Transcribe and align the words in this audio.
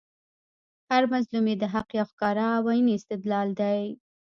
هر 0.89 1.03
مظلوم 1.13 1.45
ئې 1.49 1.55
د 1.61 1.65
حق 1.73 1.89
یو 1.97 2.05
ښکاره 2.11 2.45
او 2.57 2.63
عیني 2.71 2.93
استدلال 2.97 3.47
دئ 3.59 3.83